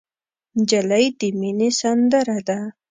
[0.57, 2.59] نجلۍ د مینې سندره ده.